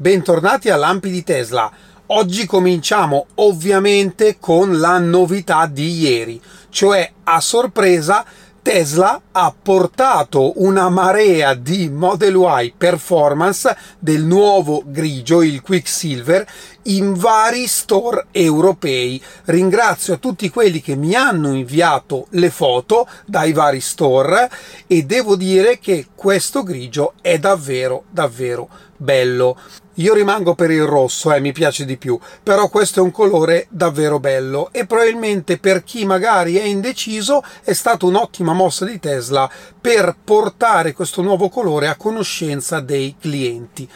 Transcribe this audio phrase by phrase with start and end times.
[0.00, 1.68] Bentornati a Lampi di Tesla.
[2.06, 8.24] Oggi cominciamo ovviamente con la novità di ieri, cioè a sorpresa
[8.62, 16.46] Tesla ha portato una marea di Model Y Performance del nuovo grigio, il Quicksilver,
[16.82, 19.20] in vari store europei.
[19.46, 24.48] Ringrazio a tutti quelli che mi hanno inviato le foto dai vari store
[24.86, 29.56] e devo dire che questo grigio è davvero davvero bello.
[29.94, 33.66] Io rimango per il rosso, eh, mi piace di più, però questo è un colore
[33.70, 39.50] davvero bello e probabilmente per chi magari è indeciso è stata un'ottima mossa di Tesla
[39.80, 43.88] per portare questo nuovo colore a conoscenza dei clienti.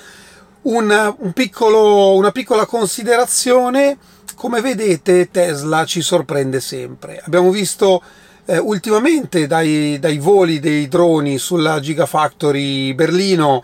[0.63, 3.97] Un, un piccolo, una piccola considerazione,
[4.35, 7.21] come vedete Tesla ci sorprende sempre.
[7.25, 8.03] Abbiamo visto
[8.45, 13.63] eh, ultimamente dai, dai voli dei droni sulla Gigafactory Berlino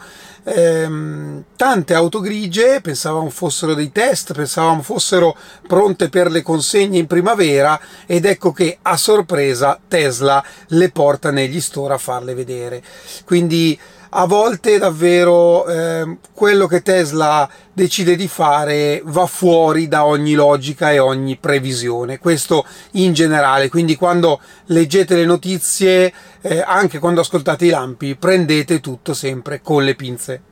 [0.48, 7.06] ehm, tante auto grigie, pensavamo fossero dei test, pensavamo fossero pronte per le consegne in
[7.06, 12.82] primavera ed ecco che a sorpresa Tesla le porta negli store a farle vedere.
[13.24, 13.78] Quindi
[14.10, 20.90] a volte davvero eh, quello che Tesla decide di fare va fuori da ogni logica
[20.90, 27.66] e ogni previsione, questo in generale, quindi quando leggete le notizie, eh, anche quando ascoltate
[27.66, 30.42] i lampi, prendete tutto sempre con le pinze.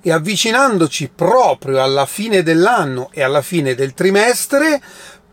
[0.00, 4.80] E avvicinandoci proprio alla fine dell'anno e alla fine del trimestre,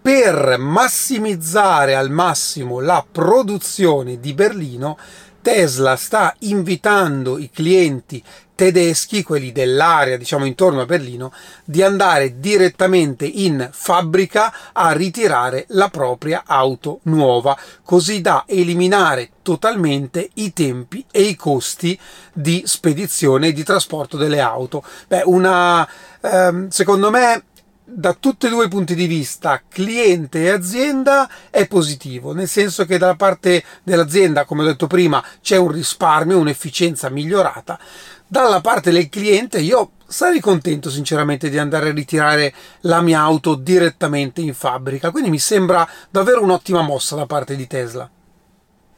[0.02, 4.98] per massimizzare al massimo la produzione di Berlino,
[5.42, 8.24] Tesla sta invitando i clienti
[8.60, 11.32] tedeschi, quelli dell'area, diciamo intorno a Berlino,
[11.64, 20.30] di andare direttamente in fabbrica a ritirare la propria auto nuova, così da eliminare totalmente
[20.34, 21.98] i tempi e i costi
[22.34, 24.84] di spedizione e di trasporto delle auto.
[25.08, 25.88] Beh, una
[26.20, 27.44] ehm, secondo me
[27.92, 32.86] da tutti e due i punti di vista, cliente e azienda, è positivo, nel senso
[32.86, 37.80] che dalla parte dell'azienda, come ho detto prima, c'è un risparmio, un'efficienza migliorata.
[38.28, 43.56] Dalla parte del cliente io sarei contento sinceramente di andare a ritirare la mia auto
[43.56, 48.10] direttamente in fabbrica, quindi mi sembra davvero un'ottima mossa da parte di Tesla.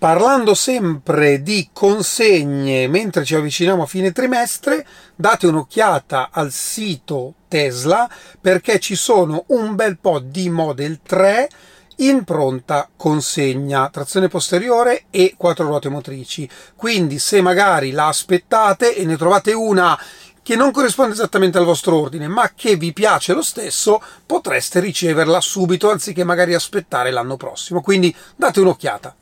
[0.02, 4.84] Parlando sempre di consegne mentre ci avviciniamo a fine trimestre,
[5.16, 8.10] date un'occhiata al sito Tesla
[8.42, 11.50] perché ci sono un bel po' di Model 3
[11.98, 16.50] in pronta consegna, trazione posteriore e quattro ruote motrici.
[16.76, 19.96] Quindi se magari la aspettate e ne trovate una
[20.42, 25.40] che non corrisponde esattamente al vostro ordine, ma che vi piace lo stesso, potreste riceverla
[25.40, 27.82] subito anziché magari aspettare l'anno prossimo.
[27.82, 29.16] Quindi date un'occhiata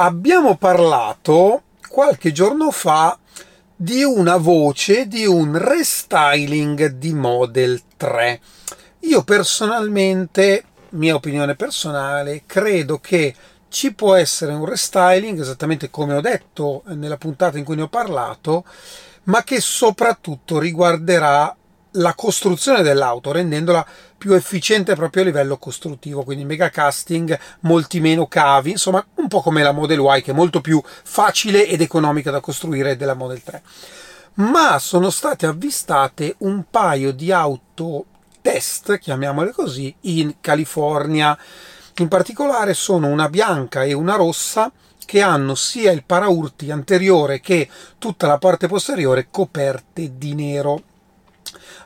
[0.00, 3.18] abbiamo parlato qualche giorno fa
[3.74, 8.40] di una voce di un restyling di Model 3.
[9.00, 13.34] Io personalmente, mia opinione personale, credo che
[13.68, 17.88] ci può essere un restyling, esattamente come ho detto nella puntata in cui ne ho
[17.88, 18.64] parlato,
[19.24, 21.56] ma che soprattutto riguarderà
[21.92, 28.26] la costruzione dell'auto, rendendola più efficiente proprio a livello costruttivo, quindi mega casting, molti meno
[28.26, 32.30] cavi, insomma un po' come la Model Y che è molto più facile ed economica
[32.30, 33.62] da costruire della Model 3.
[34.34, 38.04] Ma sono state avvistate un paio di auto
[38.40, 41.36] test, chiamiamole così, in California.
[41.96, 44.70] In particolare sono una bianca e una rossa
[45.04, 50.82] che hanno sia il paraurti anteriore che tutta la parte posteriore coperte di nero.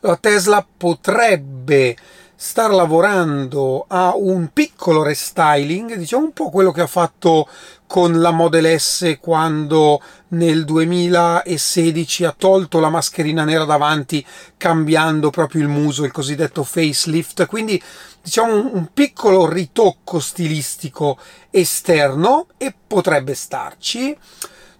[0.00, 1.96] La Tesla potrebbe
[2.42, 7.46] star lavorando a un piccolo restyling, diciamo un po' quello che ha fatto
[7.86, 15.62] con la Model S quando nel 2016 ha tolto la mascherina nera davanti cambiando proprio
[15.62, 17.80] il muso, il cosiddetto facelift, quindi
[18.20, 21.18] diciamo un, piccolo ritocco stilistico
[21.50, 24.16] esterno e potrebbe starci.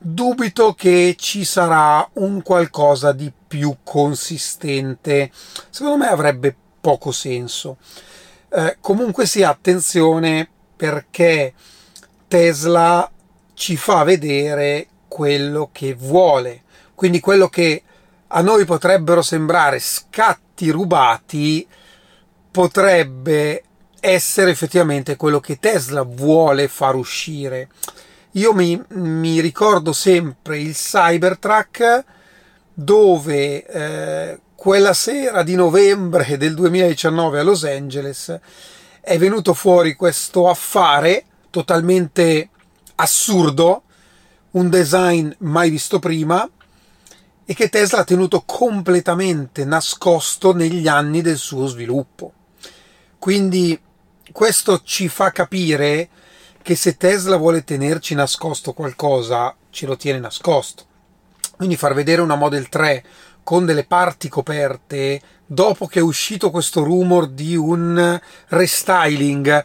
[0.05, 5.31] Dubito che ci sarà un qualcosa di più consistente.
[5.71, 7.77] Secondo me avrebbe poco senso.
[8.49, 11.55] Eh, comunque sia, attenzione perché
[12.27, 13.09] Tesla
[13.55, 16.63] ci fa vedere quello che vuole.
[16.97, 17.83] Quindi quello che
[18.27, 21.67] a noi potrebbero sembrare scatti rubati
[22.51, 23.63] potrebbe
[24.01, 27.69] essere effettivamente quello che Tesla vuole far uscire.
[28.33, 32.05] Io mi, mi ricordo sempre il Cybertruck
[32.73, 38.41] dove eh, quella sera di novembre del 2019 a Los Angeles
[39.03, 42.49] è venuto fuori questo affare totalmente
[42.95, 43.83] assurdo,
[44.53, 46.49] un design mai visto prima
[47.45, 52.33] e che Tesla ha tenuto completamente nascosto negli anni del suo sviluppo.
[53.19, 53.79] Quindi
[54.33, 56.09] questo ci fa capire
[56.63, 60.85] che se Tesla vuole tenerci nascosto qualcosa, ce lo tiene nascosto.
[61.57, 63.05] Quindi far vedere una Model 3
[63.43, 69.65] con delle parti coperte dopo che è uscito questo rumor di un restyling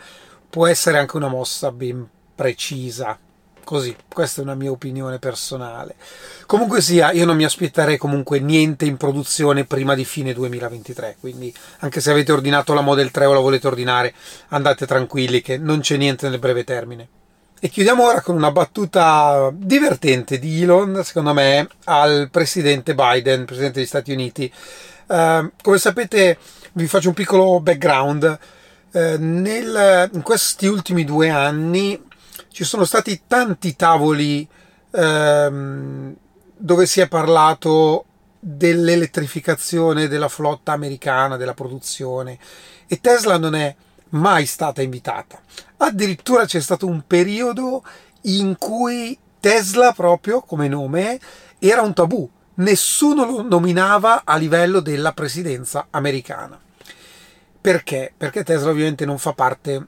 [0.49, 3.17] può essere anche una mossa ben precisa.
[3.67, 5.95] Così, questa è una mia opinione personale.
[6.45, 11.53] Comunque sia, io non mi aspetterei comunque niente in produzione prima di fine 2023, quindi
[11.79, 14.13] anche se avete ordinato la Model 3 o la volete ordinare,
[14.47, 17.09] andate tranquilli che non c'è niente nel breve termine.
[17.59, 23.79] E chiudiamo ora con una battuta divertente di Elon, secondo me, al presidente Biden, presidente
[23.79, 24.49] degli Stati Uniti.
[25.07, 26.37] Uh, come sapete,
[26.71, 28.39] vi faccio un piccolo background.
[28.93, 32.06] Uh, nel, in questi ultimi due anni
[32.57, 34.47] ci sono stati tanti tavoli
[34.89, 36.15] uh,
[36.57, 38.05] dove si è parlato
[38.39, 42.39] dell'elettrificazione della flotta americana, della produzione,
[42.87, 43.75] e Tesla non è
[44.09, 45.39] mai stata invitata.
[45.77, 47.83] Addirittura c'è stato un periodo
[48.21, 51.19] in cui Tesla, proprio come nome,
[51.59, 52.27] era un tabù.
[52.55, 56.59] Nessuno lo nominava a livello della presidenza americana.
[57.61, 58.11] Perché?
[58.17, 59.85] Perché Tesla ovviamente non fa parte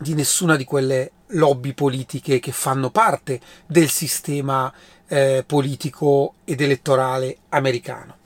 [0.00, 4.72] di nessuna di quelle lobby politiche che fanno parte del sistema
[5.08, 8.16] eh, politico ed elettorale americano.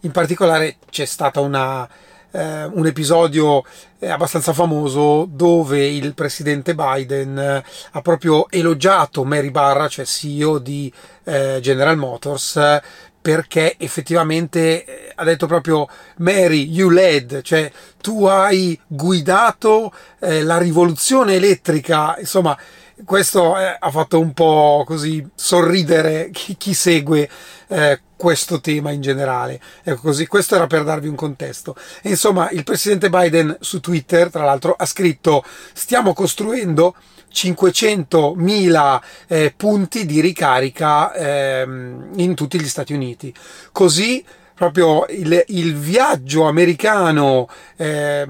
[0.00, 1.88] In particolare c'è stata una
[2.36, 3.64] eh, un episodio
[3.98, 10.58] eh, abbastanza famoso dove il presidente Biden eh, ha proprio elogiato Mary Barra, cioè CEO
[10.58, 10.92] di
[11.24, 12.80] eh, General Motors,
[13.26, 15.88] perché effettivamente eh, ha detto proprio
[16.18, 22.56] Mary, you led, cioè tu hai guidato eh, la rivoluzione elettrica, insomma
[23.04, 27.28] questo eh, ha fatto un po' così sorridere chi, chi segue
[27.66, 29.60] eh, questo tema in generale.
[29.82, 31.74] Ecco così, questo era per darvi un contesto.
[32.02, 35.42] E insomma, il presidente Biden su Twitter, tra l'altro, ha scritto:
[35.72, 36.94] Stiamo costruendo
[37.32, 43.34] 500.000 eh, punti di ricarica ehm, in tutti gli Stati Uniti.
[43.72, 44.24] Così
[44.56, 47.46] proprio il, il viaggio americano
[47.76, 48.26] eh,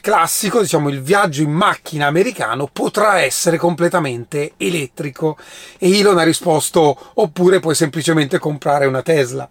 [0.00, 5.38] classico, diciamo il viaggio in macchina americano potrà essere completamente elettrico
[5.78, 9.48] e Elon ha risposto oppure puoi semplicemente comprare una Tesla,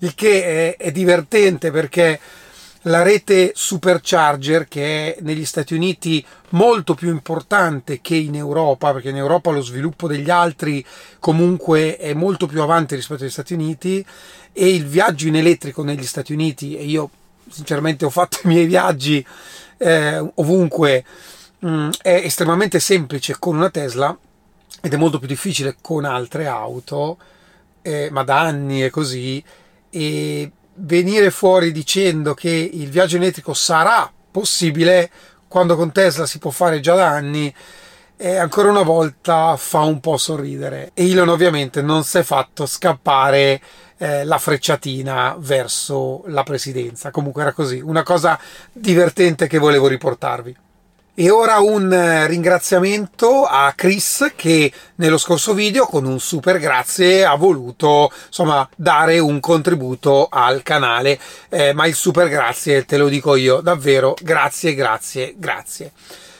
[0.00, 2.20] il che è, è divertente perché
[2.88, 9.10] la rete supercharger che è negli Stati Uniti molto più importante che in Europa, perché
[9.10, 10.84] in Europa lo sviluppo degli altri
[11.18, 14.04] comunque è molto più avanti rispetto agli Stati Uniti
[14.52, 17.10] e il viaggio in elettrico negli Stati Uniti e io
[17.48, 19.24] sinceramente ho fatto i miei viaggi
[19.76, 21.04] eh, ovunque
[21.58, 24.16] mh, mm, è estremamente semplice con una Tesla
[24.80, 27.18] ed è molto più difficile con altre auto
[27.82, 29.42] eh, ma da anni è così
[29.90, 35.10] e venire fuori dicendo che il viaggio elettrico sarà possibile
[35.48, 37.52] quando con Tesla si può fare già da anni
[38.20, 40.90] e ancora una volta fa un po' sorridere.
[40.94, 43.60] E Elon ovviamente non si è fatto scappare
[43.96, 47.10] eh, la frecciatina verso la presidenza.
[47.10, 48.38] Comunque era così, una cosa
[48.72, 50.56] divertente che volevo riportarvi.
[51.20, 57.24] E ora un eh, ringraziamento a Chris che nello scorso video con un super grazie
[57.24, 63.08] ha voluto insomma dare un contributo al canale, eh, ma il super grazie te lo
[63.08, 65.90] dico io, davvero grazie, grazie, grazie.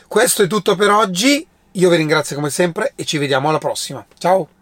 [0.06, 4.06] Questo è tutto per oggi, io vi ringrazio come sempre e ci vediamo alla prossima.
[4.16, 4.57] Ciao!